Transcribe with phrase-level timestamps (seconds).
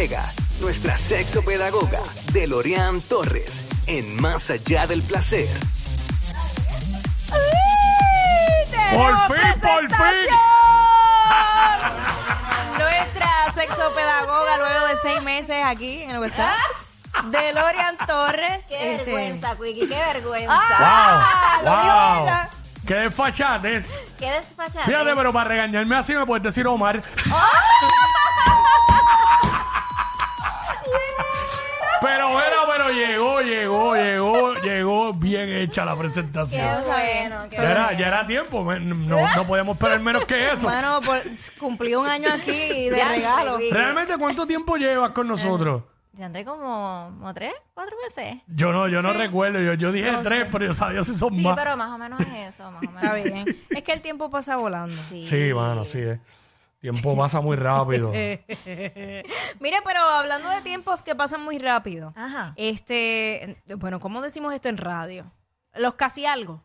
[0.00, 1.98] Llega nuestra sexopedagoga
[2.32, 5.48] Delorian Torres en Más Allá del Placer.
[8.92, 10.28] Por fin, por fin.
[12.78, 16.54] Nuestra sexopedagoga luego de seis meses aquí en el WhatsApp.
[17.32, 18.66] Delorian Torres.
[18.68, 20.60] Qué este, vergüenza, Quickie, qué vergüenza.
[20.78, 21.60] ¡Ah!
[21.64, 22.22] Lo dijo wow.
[22.22, 22.50] ella.
[22.86, 23.84] Qué.
[24.16, 24.84] Qué despachado.
[24.84, 27.02] Fíjate, pero para regañarme así me puedes decir Omar.
[35.84, 36.84] La Qué presentación.
[36.86, 37.98] bueno, qué Ya era, bueno.
[37.98, 40.62] ya era tiempo, me- no, no podíamos esperar menos que eso.
[40.68, 41.20] Bueno, por,
[41.58, 43.58] cumplí un año aquí de Ya, regalo.
[43.70, 45.82] Realmente, ¿cuánto tiempo llevas con nosotros?
[46.14, 48.42] Ya andré como, como tres, cuatro meses.
[48.48, 51.32] Yo no, yo no recuerdo, yo, yo dije No tres, pero yo sabía si son
[51.32, 51.54] Sí, más.
[51.56, 53.02] pero más o menos es eso, más o menos.
[53.04, 53.56] Está bien.
[53.70, 55.00] Es que el tiempo pasa volando.
[55.08, 55.22] Sí.
[55.22, 56.18] Sí, mano, sí es.
[56.80, 58.10] Tiempo pasa muy rápido.
[59.60, 62.12] Mire, pero hablando de tiempos que pasan muy rápido.
[62.16, 62.52] Ajá.
[62.56, 65.30] Este, bueno, ¿cómo decimos esto en radio?
[65.78, 66.62] Los casi algo,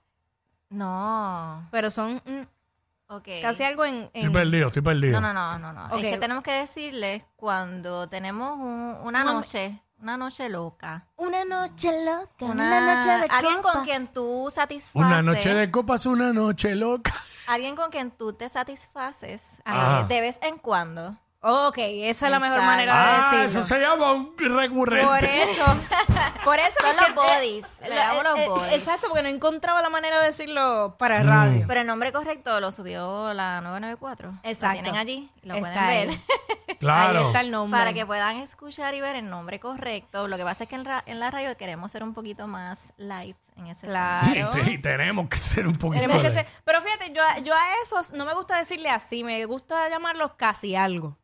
[0.69, 1.67] No.
[1.72, 3.28] pero son mm, Ok.
[3.42, 5.22] casi algo en, en- Estoy perdido, estoy perdido.
[5.22, 5.95] No, no, no, no, no.
[5.95, 6.03] Ok.
[6.03, 11.05] Es que tenemos que decirles cuando tenemos un- una Una- noche, una noche loca.
[11.16, 14.95] una noche loca, Una, alguien con quien tú satisfaces.
[14.95, 17.14] Una noche de copas, una noche loca.
[17.48, 20.02] Alguien con quien tú te satisfaces Ajá.
[20.02, 21.17] eh, de vez en cuando.
[21.45, 22.72] Ok, esa es la mejor Exacto.
[22.72, 23.45] manera de Ah, decirlo.
[23.49, 25.05] eso se llama un recurrente.
[25.05, 25.66] Por eso,
[26.45, 28.73] por eso Son porque- los bodies, le damos los eh, eh, bodies.
[28.73, 31.27] Exacto, porque no encontraba la manera de decirlo para Mm.
[31.27, 31.66] radio.
[31.67, 34.33] Pero el nombre correcto lo subió la 994.
[34.44, 34.77] Exacto.
[34.77, 36.09] Lo tienen allí, lo Está pueden ver.
[36.09, 36.23] ahí.
[36.80, 37.19] Claro.
[37.19, 37.80] Ahí está el nombre.
[37.80, 40.27] Para que puedan escuchar y ver el nombre correcto.
[40.27, 42.94] Lo que pasa es que en, ra- en la radio queremos ser un poquito más
[42.97, 44.52] light en ese Claro.
[44.58, 46.02] Y, te- y tenemos que ser un poquito.
[46.02, 48.89] Tenemos que de- ser- pero fíjate, yo, a- yo a esos no me gusta decirle
[48.89, 51.17] así, me gusta llamarlos casi algo.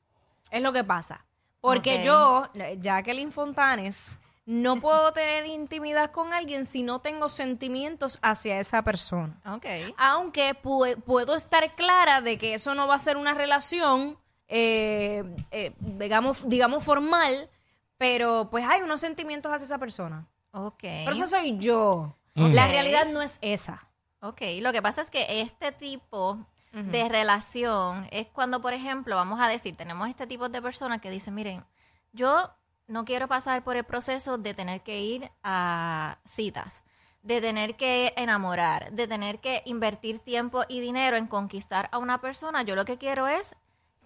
[0.52, 1.26] Es lo que pasa.
[1.62, 2.04] Porque Ok.
[2.04, 2.50] yo,
[2.82, 9.40] Jacqueline Fontanes, no puedo tener intimidad con alguien si no tengo sentimientos hacia esa persona.
[9.46, 9.66] Ok.
[9.98, 15.24] Aunque pu- puedo estar clara de que eso no va a ser una relación, eh,
[15.52, 17.50] eh, digamos, digamos, formal,
[17.98, 20.26] pero pues hay unos sentimientos hacia esa persona.
[20.52, 20.80] Ok.
[20.82, 22.16] Pero esa soy yo.
[22.34, 23.86] La realidad no es esa.
[24.22, 26.38] Ok, lo que pasa es que este tipo
[26.72, 31.10] de relación es cuando, por ejemplo, vamos a decir, tenemos este tipo de personas que
[31.10, 31.66] dicen, miren,
[32.12, 32.52] yo
[32.88, 36.84] no quiero pasar por el proceso de tener que ir a citas,
[37.22, 42.22] de tener que enamorar, de tener que invertir tiempo y dinero en conquistar a una
[42.22, 42.64] persona.
[42.64, 43.56] Yo lo que quiero es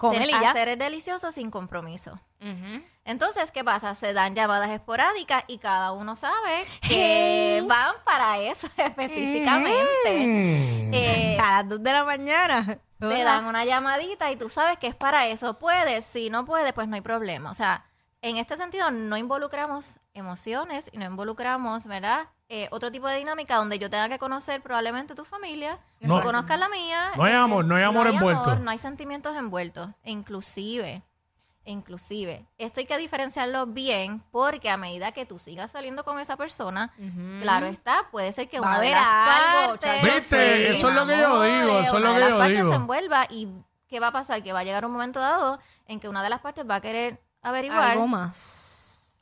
[0.03, 0.51] Con ten- él y ya.
[0.51, 2.19] hacer el delicioso sin compromiso.
[3.05, 3.95] Entonces, ¿qué pasa?
[3.95, 10.89] Se dan llamadas esporádicas y cada uno sabe que van para eso específicamente.
[10.91, 12.79] Eh, A las 2 de la mañana.
[12.99, 15.57] te dan una llamadita y tú sabes que es para eso.
[15.59, 17.51] Puedes, si no puedes, pues no hay problema.
[17.51, 17.85] O sea,
[18.21, 22.27] en este sentido no involucramos emociones y no involucramos, ¿verdad?
[22.49, 26.17] Eh, otro tipo de dinámica donde yo tenga que conocer probablemente tu familia, No.
[26.19, 27.11] tú conozcas la mía.
[27.15, 28.55] No hay amor, no hay amor envuelto.
[28.57, 29.89] no hay sentimientos envueltos.
[30.03, 31.01] Inclusive,
[31.65, 36.35] inclusive, esto hay que diferenciarlo bien porque a medida que tú sigas saliendo con esa
[36.37, 36.93] persona,
[37.41, 40.21] claro está, puede ser que Va una de las algo, partes ¿Viste?
[40.21, 42.29] se Eso es lo que yo digo, enamore, eso es lo una que de yo
[42.29, 42.69] las partes digo.
[42.69, 43.47] se envuelva y
[43.87, 44.43] ¿qué va a pasar?
[44.43, 46.81] Que va a llegar un momento dado en que una de las partes va a
[46.81, 48.69] querer averiguar Algo más.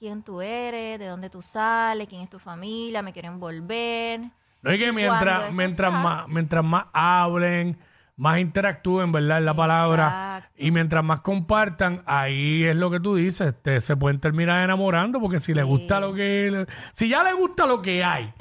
[0.01, 4.19] Quién tú eres, de dónde tú sales, quién es tu familia, me quiero envolver.
[4.63, 7.77] No es que mientras, mientras, está- más, mientras más hablen,
[8.17, 9.37] más interactúen, ¿verdad?
[9.37, 10.07] Es la palabra.
[10.37, 10.55] Exacto.
[10.57, 15.19] Y mientras más compartan, ahí es lo que tú dices, te- se pueden terminar enamorando
[15.19, 16.65] porque si le gusta lo que...
[16.93, 18.33] Si ya le gusta lo que hay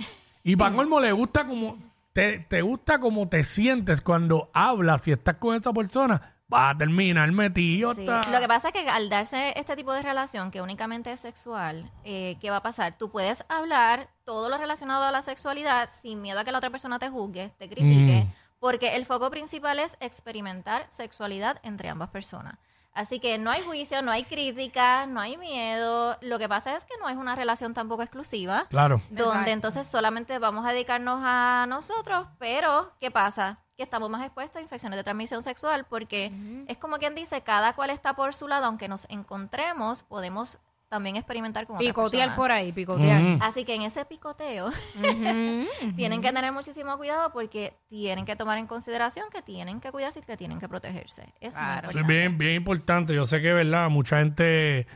[0.42, 1.76] y para colmo le gusta como...
[2.14, 6.76] Te, te gusta como te sientes cuando hablas y estás con esa persona, va a
[6.78, 7.94] terminar metido.
[7.94, 8.04] Sí.
[8.04, 11.90] Lo que pasa es que al darse este tipo de relación que únicamente es sexual,
[12.04, 12.96] eh, ¿qué va a pasar?
[12.98, 16.70] Tú puedes hablar todo lo relacionado a la sexualidad sin miedo a que la otra
[16.70, 18.32] persona te juzgue, te critique, Mm.
[18.58, 22.54] porque el foco principal es experimentar sexualidad entre ambas personas.
[22.92, 26.18] Así que no hay juicio, no hay crítica, no hay miedo.
[26.22, 28.66] Lo que pasa es que no es una relación tampoco exclusiva.
[28.68, 29.00] Claro.
[29.10, 29.50] donde Exacto.
[29.52, 33.60] entonces solamente vamos a dedicarnos a nosotros, pero ¿qué pasa?
[33.80, 36.30] Que estamos más expuestos a infecciones de transmisión sexual porque
[36.68, 40.58] es como quien dice, cada cual está por su lado, aunque nos encontremos, podemos
[40.90, 43.38] también experimentar con Picotear por ahí, picotear.
[43.40, 44.68] Así que en ese picoteo
[45.96, 50.18] tienen que tener muchísimo cuidado porque tienen que tomar en consideración que tienen que cuidarse
[50.18, 51.32] y que tienen que protegerse.
[51.40, 51.88] Es muy Claro.
[51.88, 52.12] Eso es importante.
[52.12, 53.14] bien, bien importante.
[53.14, 53.88] Yo sé que, ¿verdad?
[53.88, 54.86] Mucha gente,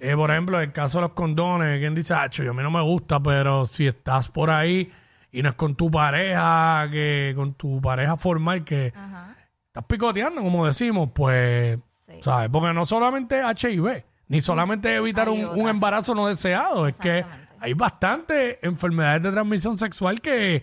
[0.00, 2.70] eh, por ejemplo, el caso de los condones, quien dice, Acho, yo a mí no
[2.70, 4.90] me gusta, pero si estás por ahí
[5.32, 9.36] y no es con tu pareja, que con tu pareja formal, que Ajá.
[9.68, 12.14] estás picoteando, como decimos, pues, Sí.
[12.22, 12.48] ¿sabes?
[12.50, 17.24] Porque no solamente HIV, ni solamente evitar un, un embarazo no deseado, es que
[17.60, 20.62] hay bastantes enfermedades de transmisión sexual que,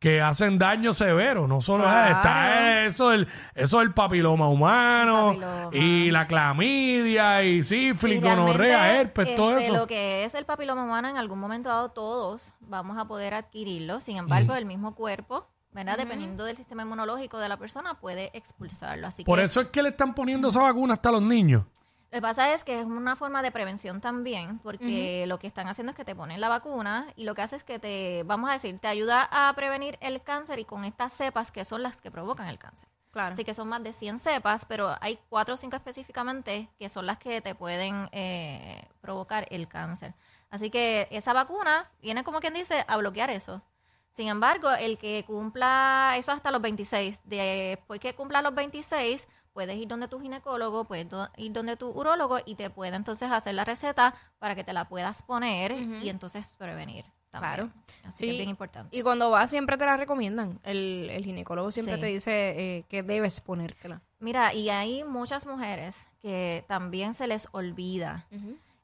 [0.00, 1.46] que hacen daño severo.
[1.46, 2.16] No solo es- Claro.
[2.16, 5.70] está eso del, eso del papiloma humano El papiloma.
[5.76, 9.74] y la clamidia y sífilis, Y gonorrea, herpes, todo este, eso.
[9.74, 14.00] Lo que es el papiloma humano, en algún momento dado, todos vamos a poder adquirirlo.
[14.00, 15.98] Sin embargo, el mismo cuerpo, ¿verdad?
[15.98, 19.06] Dependiendo del sistema inmunológico de la persona, puede expulsarlo.
[19.06, 21.64] Así Por que eso es que le están poniendo esa vacuna hasta a los niños.
[22.10, 25.68] Lo que pasa es que es una forma de prevención también, porque lo que están
[25.68, 28.50] haciendo es que te ponen la vacuna y lo que hace es que te, vamos
[28.50, 32.00] a decir, te ayuda a prevenir el cáncer y con estas cepas que son las
[32.00, 32.88] que provocan el cáncer.
[33.12, 33.32] Claro.
[33.32, 37.06] Así que son más de 100 cepas, pero hay cuatro o cinco específicamente que son
[37.06, 40.14] las que te pueden eh, provocar el cáncer.
[40.50, 43.62] Así que esa vacuna viene como quien dice a bloquear eso.
[44.10, 49.76] Sin embargo, el que cumpla eso hasta los 26, después que cumpla los 26, puedes
[49.76, 53.54] ir donde tu ginecólogo, puedes do- ir donde tu urólogo y te puede entonces hacer
[53.54, 57.04] la receta para que te la puedas poner y entonces prevenir.
[57.30, 57.54] También.
[57.54, 57.70] Claro.
[58.04, 58.96] Así que es bien importante.
[58.96, 60.58] Y cuando vas siempre te la recomiendan.
[60.64, 62.00] El, el ginecólogo siempre Sí.
[62.00, 62.32] te dice
[62.78, 64.02] eh, que debes ponértela.
[64.18, 68.26] Mira, y hay muchas mujeres que también se les olvida.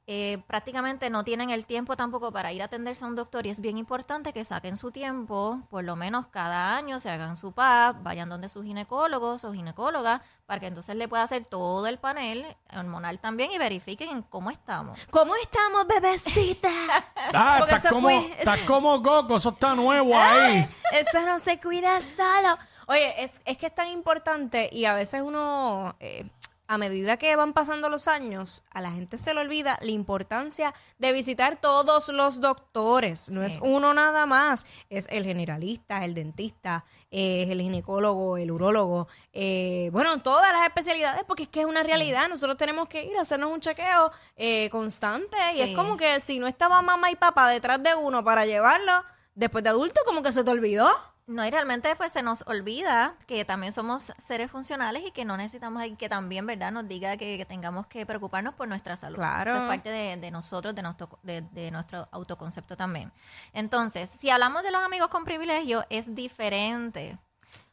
[0.08, 3.50] Eh, prácticamente no tienen el tiempo tampoco para ir a atenderse a un doctor y
[3.50, 7.50] es bien importante que saquen su tiempo, por lo menos cada año se hagan su
[7.50, 11.99] PAP, vayan donde su ginecólogo o ginecóloga para que entonces le pueda hacer todo el
[11.99, 15.08] panel hormonal también y verifiquen cómo estamos.
[15.11, 16.70] ¿Cómo estamos, bebecita?
[17.32, 20.69] Ah, estás eso como, estás como Coco, eso está nuevo ahí.
[20.93, 22.56] Eso no se cuida solo.
[22.87, 26.31] Oye, es, es que es tan importante y a veces uno, eh,
[26.68, 30.74] a medida que van pasando los años, a la gente se le olvida la importancia
[30.98, 33.28] de visitar todos los doctores.
[33.28, 33.46] No Sí.
[33.54, 34.66] es uno nada más.
[34.90, 39.08] Es el generalista, el dentista, eh, es el ginecólogo, el urólogo.
[39.38, 42.26] eh, bueno, todas las especialidades, porque es que es una realidad.
[42.28, 46.38] Nosotros tenemos que ir a hacernos un chequeo eh, constante y es como que si
[46.38, 49.04] no estaba mamá y papá detrás de uno para llevarlo,
[49.34, 50.88] después de adulto, como que se te olvidó.
[51.26, 55.37] No, y realmente pues se nos olvida que también somos seres funcionales y que no
[55.37, 56.70] necesitamos y que también, ¿verdad?
[56.70, 59.17] Nos diga que, que tengamos que preocuparnos por nuestra salud.
[59.17, 59.52] Claro.
[59.52, 63.12] Eso es parte de, de nosotros, de nuestro, de, de nuestro autoconcepto también.
[63.52, 67.19] Entonces, si hablamos de los amigos con privilegio, es diferente.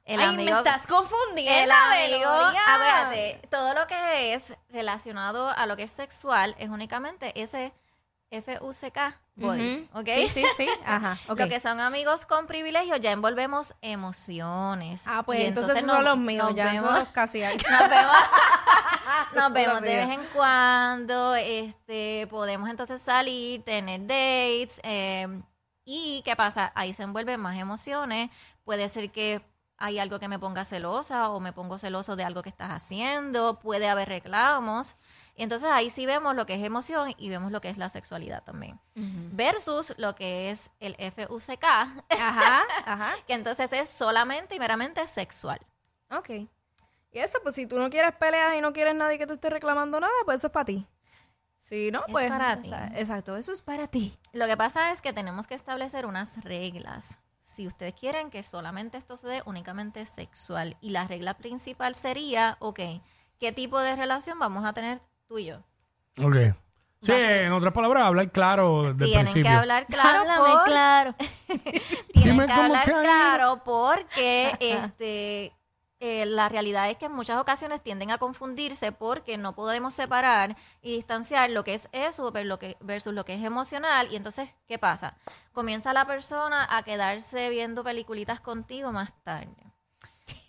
[0.05, 1.61] El Ay, amigo, me estás confundiendo.
[1.63, 7.39] el amigo, acuérdate, todo lo que es relacionado a lo que es sexual es únicamente
[7.41, 7.71] ese
[8.37, 9.81] F-U-C-K bodies.
[9.93, 10.07] ¿ok?
[10.13, 10.67] Sí, sí, sí.
[10.85, 11.39] Ajá, ok.
[11.39, 15.03] Lo que son amigos con privilegio ya envolvemos emociones.
[15.07, 18.15] Ah, pues Y entonces, nos- son los míos, ya vemos, son los casi nos vemos,
[19.35, 25.27] nos vemos de vez en cuando, este, podemos entonces salir, tener dates, eh,
[25.85, 26.71] y ¿qué pasa?
[26.75, 28.29] Ahí se envuelven más emociones,
[28.63, 29.41] puede ser que
[29.77, 33.59] hay algo que me ponga celosa o me pongo celoso de algo que estás haciendo,
[33.59, 34.95] puede haber reclamos,
[35.35, 37.89] y entonces ahí sí vemos lo que es emoción y vemos lo que es la
[37.89, 43.13] sexualidad también, versus lo que es el FUCK, Ajá, ajá.
[43.27, 45.59] que entonces es solamente y meramente sexual.
[46.11, 46.29] Ok.
[47.11, 49.49] Y eso, pues si tú no quieres peleas y no quieres nadie que te esté
[49.49, 50.87] reclamando nada, pues eso es para ti.
[51.59, 52.27] Si no, Es pues.
[52.29, 52.71] para ti.
[52.95, 54.17] Exacto, eso es para ti.
[54.33, 57.19] Lo que pasa es que tenemos que establecer unas reglas.
[57.43, 62.57] Si ustedes quieren que solamente esto se dé únicamente sexual y la regla principal sería,
[62.59, 62.79] ok,
[63.39, 65.01] ¿qué tipo de relación vamos a tener
[65.33, 65.57] tú y yo?
[66.23, 66.35] Ok.
[67.01, 69.43] Sí, en otras palabras, hablar claro desde el Tienen principio.
[69.51, 71.15] que hablar claro Háblame por- claro.
[72.13, 73.01] tienen Dime que cómo hablar te ha ido.
[73.03, 75.53] claro porque este
[75.99, 80.55] eh, la realidad es que en muchas ocasiones tienden a confundirse porque no podemos separar
[80.81, 84.15] y distanciar lo que es eso ver- lo que- versus lo que es emocional y
[84.15, 85.17] entonces ¿qué pasa?
[85.51, 89.55] Comienza la persona a quedarse viendo peliculitas contigo más tarde.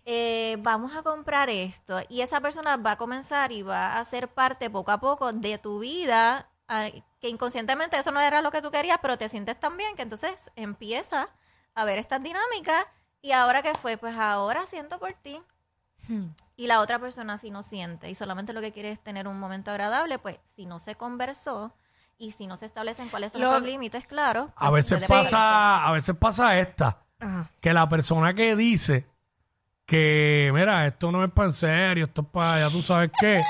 [0.06, 4.28] Eh, vamos a comprar esto y esa persona va a comenzar y va a ser
[4.28, 6.88] parte poco a poco de tu vida ah,
[7.20, 10.02] que inconscientemente eso no era lo que tú querías pero te sientes tan bien que
[10.02, 11.30] entonces empieza
[11.74, 12.84] a ver estas dinámicas
[13.22, 15.40] y ahora que fue pues ahora siento por ti.
[16.56, 19.40] Y la otra persona si no siente y solamente lo que quiere es tener un
[19.40, 21.72] momento agradable pues si no se conversó
[22.18, 25.92] y si no se establecen cuáles son Lo- esos límites claro A veces pasa, a
[25.92, 27.48] veces pasa esta, Ajá.
[27.62, 29.06] que la persona que dice
[29.86, 33.42] que, mira, esto no es para en serio, esto es para, ya tú sabes qué,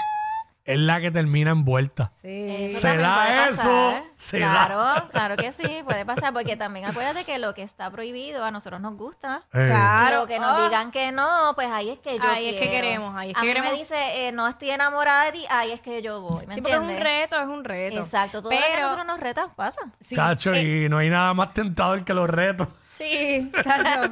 [0.66, 2.11] es la que termina envuelta.
[2.14, 2.28] Sí.
[2.71, 4.02] Eso Se también da puede eso, pasar.
[4.16, 5.09] se claro, da.
[5.11, 8.80] claro que sí, puede pasar, porque también acuérdate que lo que está prohibido a nosotros
[8.80, 9.42] nos gusta.
[9.52, 10.21] Eh, Claro.
[10.21, 10.64] Lo que nos Ah.
[10.64, 12.73] digan que no, pues ahí es que yo Ahí es que quiero.
[12.75, 13.73] queremos, ahí es a que mí queremos.
[13.73, 16.61] me dice, eh, no estoy enamorada de ti, ahí es que yo voy, ¿me Sí,
[16.62, 17.21] porque es un entiendes?
[17.23, 17.97] reto, es un reto.
[17.99, 19.80] Exacto, todo lo que a nosotros nos reta pasa.
[20.00, 22.68] Sí, Chacho, eh, y no hay nada más tentador que los retos.
[22.83, 24.11] Sí, chacho.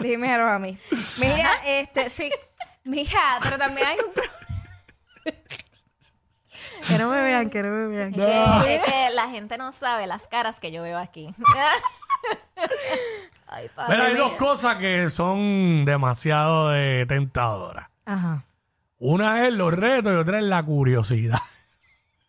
[0.00, 0.78] Dímelo a mí.
[1.18, 2.30] Mira, este, sí.
[2.84, 4.34] Mira, pero también hay un problema.
[6.88, 8.08] Que no me vean, que no me vean.
[8.10, 11.34] Es que, es que la gente no sabe las caras que yo veo aquí.
[13.46, 14.24] Ay, Pero hay mío.
[14.24, 17.88] dos cosas que son demasiado de tentadoras.
[18.04, 18.44] Ajá.
[18.98, 21.38] Una es los retos y otra es la curiosidad.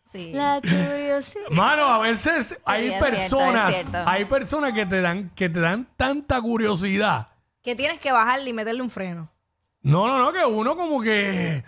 [0.02, 0.32] Sí.
[0.32, 1.46] La curiosidad.
[1.50, 4.08] Mano, a veces hay es cierto, personas, es cierto.
[4.08, 7.28] hay personas que te dan, que te dan tanta curiosidad.
[7.62, 9.28] Que tienes que bajarle y meterle un freno.
[9.82, 11.64] No, no, no, que uno como que,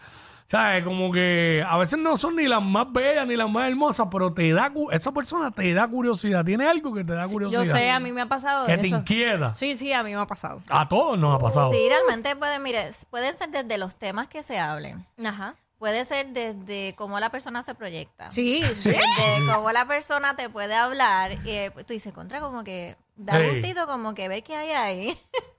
[0.50, 0.83] ¿sabes?
[0.85, 4.33] Como que a veces no son ni las más bellas ni las más hermosas, pero
[4.33, 6.45] te da, cu- esa persona te da curiosidad.
[6.45, 7.64] Tiene algo que te da curiosidad.
[7.64, 8.97] Yo sé, a mí me ha pasado que te eso.
[8.97, 9.55] inquieta.
[9.55, 10.62] Sí, sí, a mí me ha pasado.
[10.69, 11.71] A todos nos ha pasado.
[11.71, 15.07] Sí, realmente puede, mire, pueden ser desde los temas que se hablen.
[15.25, 15.55] Ajá.
[15.78, 18.31] Puede ser desde cómo la persona se proyecta.
[18.33, 18.90] Sí, sí.
[18.90, 21.33] Desde cómo la persona te puede hablar.
[21.45, 23.49] Y tú dices, contra, como que da Sí.
[23.50, 25.19] gustito, como que ver qué hay ahí.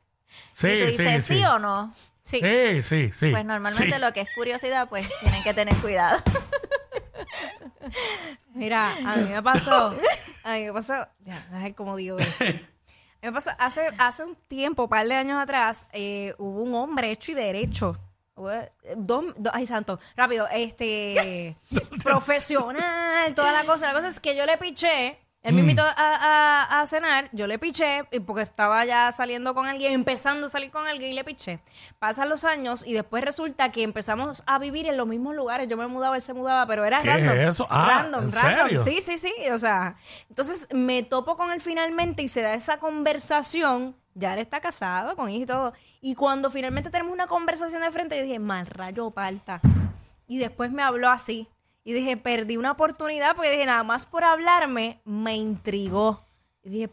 [0.53, 1.43] Sí, y tú sí, dices, sí, sí.
[1.45, 1.93] o no.
[2.23, 2.39] Sí.
[2.41, 3.31] Sí, sí, sí.
[3.31, 3.99] Pues normalmente Sí.
[4.01, 6.21] lo que es curiosidad, pues tienen que tener cuidado.
[8.53, 9.95] Mira, a mí me pasó.
[10.43, 11.07] A mí me pasó.
[11.25, 12.45] Ya, a ver cómo digo esto.
[13.21, 17.11] Me pasó hace, hace un tiempo, un par de años atrás, eh, hubo un hombre
[17.11, 17.99] hecho y derecho.
[18.33, 21.57] Hubo, eh, Dos, dos- ay, santo, rápido, este
[22.03, 23.87] profesional, toda la cosa.
[23.87, 27.47] La cosa es que yo le piché, él me invitó a, a- a cenar, yo
[27.47, 31.13] le piché, y porque estaba ya saliendo con alguien, empezando a salir con alguien y
[31.13, 31.61] le piché.
[31.97, 35.67] Pasan los años y después resulta que empezamos a vivir en los mismos lugares.
[35.69, 37.37] Yo me mudaba, él se mudaba, pero era ¿Qué random.
[37.37, 37.67] es eso?
[37.69, 38.59] Ah, random, ¿en random.
[38.67, 38.83] serio?
[38.83, 39.33] Sí, sí, sí.
[39.53, 39.95] O sea,
[40.29, 43.95] entonces me topo con él finalmente y se da esa conversación.
[44.15, 45.73] Ya él está casado con hijos y todo.
[46.01, 49.61] Y cuando finalmente tenemos una conversación de frente, yo dije, mal rayo parta.
[50.27, 51.47] Y después me habló así.
[51.83, 56.27] Y dije, perdí una oportunidad porque dije, nada más por hablarme, me intrigó.
[56.63, 56.89] Y dije,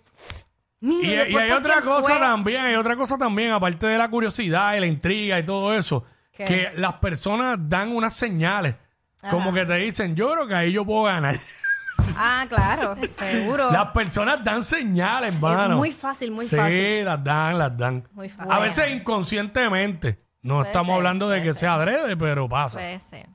[0.81, 2.19] Y, mira, y después hay otra cosa fue.
[2.21, 6.05] también, hay otra cosa también, aparte de la curiosidad y la intriga y todo eso,
[6.33, 6.45] ¿Qué?
[6.45, 8.77] que las personas dan unas señales,
[9.31, 11.39] como que te dicen, yo creo que ahí yo puedo ganar.
[12.19, 13.71] Ah, claro, seguro.
[13.73, 15.77] Las personas dan señales, Es mano.
[15.79, 17.05] muy fácil, muy sí, fácil.
[17.07, 18.07] las dan, las dan.
[18.13, 18.53] Muy fácil.
[18.53, 20.19] A veces inconscientemente.
[20.43, 21.55] No Puede estamos ser, hablando de que ser.
[21.61, 22.79] sea adrede, pero pasa.
[22.79, 23.27] Puede ser.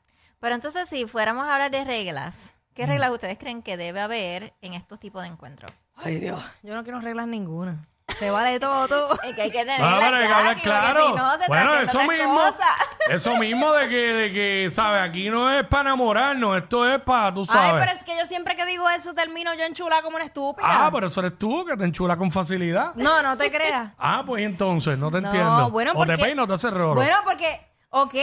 [0.42, 4.54] Pero entonces, si fuéramos a hablar de reglas, ¿qué reglas ustedes creen que debe haber
[4.62, 5.72] en estos tipos de encuentros?
[5.96, 6.44] Ay, Dios.
[6.64, 7.86] Yo no quiero reglas ninguna.
[8.18, 9.20] Se vale todo, todo.
[9.24, 11.08] Es que hay que tener Ah, pero hay que hablar claro.
[11.10, 12.36] Si no, se bueno, está eso mismo.
[12.36, 12.68] cosa.
[13.10, 15.02] Eso mismo de que, de que, ¿sabes?
[15.02, 17.84] Aquí no es para enamorarnos, esto es para, tú Ay, sabes.
[17.84, 20.66] pero es que yo siempre que digo eso termino yo enchulada como una estúpida.
[20.86, 22.94] Ah, pero eso eres tú que te enchula con facilidad.
[22.96, 23.92] No, no te creas.
[23.98, 25.72] Ah, pues entonces, no te No, entiendo.
[25.72, 26.16] bueno, o porque...
[26.16, 26.94] te peinas o te haces rolo.
[26.96, 27.60] Bueno, porque...
[27.90, 28.14] Ok,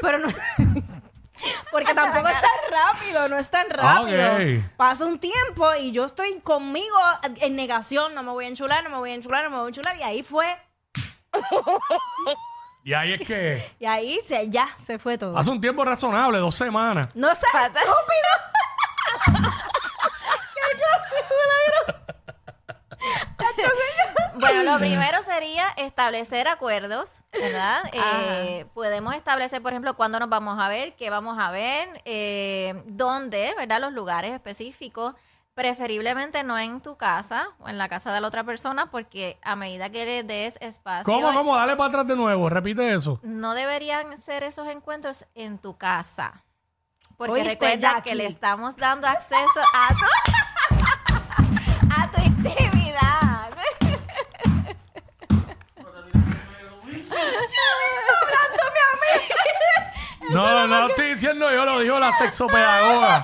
[0.00, 0.28] pero no...
[1.70, 4.62] porque tampoco es tan rápido, no es tan rápido.
[4.76, 6.96] Pasa un tiempo y yo estoy conmigo
[7.40, 8.14] en negación.
[8.14, 9.96] No me voy a enchular, no me voy a enchular, no me voy a enchular.
[9.96, 10.46] Y ahí fue...
[12.84, 15.36] Y ahí es que Y ahí se, ya se fue todo.
[15.36, 17.08] hace un tiempo razonable, dos semanas.
[17.14, 17.92] No seas estúpido.
[20.54, 22.06] ¿Qué clase de milagro?
[24.52, 27.82] Bueno, lo primero sería establecer acuerdos, ¿verdad?
[27.92, 32.82] Eh, podemos establecer, por ejemplo, cuándo nos vamos a ver, qué vamos a ver, eh,
[32.86, 33.80] dónde, ¿verdad?
[33.80, 35.14] Los lugares específicos.
[35.54, 39.56] Preferiblemente no en tu casa o en la casa de la otra persona, porque a
[39.56, 41.04] medida que le des espacio.
[41.04, 41.56] ¿Cómo, cómo?
[41.56, 43.20] Dale para atrás de nuevo, repite eso.
[43.22, 46.44] No deberían ser esos encuentros en tu casa.
[47.16, 48.10] Porque ¿Oíste, recuerda Jackie?
[48.10, 50.04] que le estamos dando acceso a tu,
[51.90, 52.75] a tu intimidad.
[60.36, 63.22] No, no lo estoy diciendo yo, lo dijo la sexopedagoga.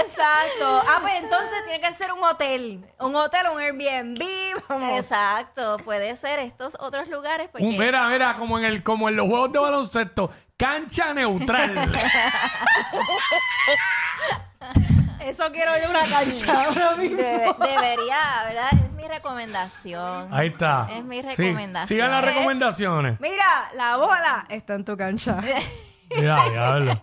[0.00, 0.82] Exacto.
[0.88, 2.84] Ah, pues entonces tiene que ser un hotel.
[2.98, 4.22] Un hotel, un Airbnb.
[4.68, 4.98] Vamos.
[4.98, 9.16] Exacto, puede ser estos otros lugares porque Un- mira, mira, como en el, como en
[9.16, 11.74] los juegos de baloncesto, cancha neutral.
[15.20, 17.16] Eso quiero yo una cancha ahora mismo.
[17.18, 18.68] debe- debería, ¿verdad?
[18.72, 20.28] Es mi recomendación.
[20.32, 20.86] Ahí está.
[20.90, 21.86] Es mi Sí, recomendación.
[21.88, 23.20] Sigan las recomendaciones.
[23.20, 25.38] Mira, la bola está en tu cancha.
[26.10, 27.00] Ya, diablo.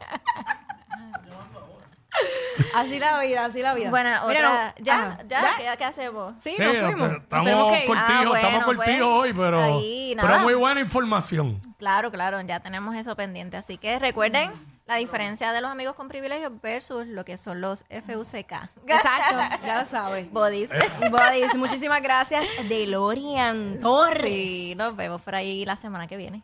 [2.76, 3.90] Así la vida, así la vida.
[3.90, 6.34] Bueno, Mira, otra, no- ya, ajá, ya, ¿qué, qué hacemos?
[6.40, 7.00] Sí, Sí, nos fuimos.
[7.00, 7.92] Nos estamos que ir.
[7.96, 11.60] Ah, bueno, estamos cortijos pues, hoy, pero, ahí, pero muy buena información.
[11.78, 13.58] Claro, claro, ya tenemos eso pendiente.
[13.58, 14.52] Así que recuerden
[14.86, 18.52] la diferencia de los amigos con privilegios versus lo que son los FUCK.
[18.88, 20.32] Exacto, ya lo sabes.
[20.32, 20.70] Bodies.
[21.10, 24.50] Bodies, muchísimas gracias, Delorian Torres.
[24.50, 26.44] Sí, nos vemos por ahí la semana que viene.